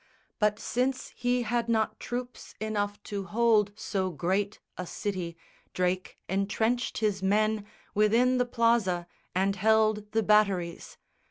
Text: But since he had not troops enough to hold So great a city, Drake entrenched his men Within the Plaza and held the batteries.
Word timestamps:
But 0.39 0.57
since 0.57 1.09
he 1.09 1.43
had 1.43 1.69
not 1.69 1.99
troops 1.99 2.55
enough 2.59 3.03
to 3.03 3.25
hold 3.25 3.71
So 3.75 4.09
great 4.09 4.57
a 4.75 4.87
city, 4.87 5.37
Drake 5.75 6.17
entrenched 6.27 6.97
his 6.97 7.21
men 7.21 7.67
Within 7.93 8.39
the 8.39 8.45
Plaza 8.47 9.05
and 9.35 9.55
held 9.55 10.11
the 10.11 10.23
batteries. 10.23 10.97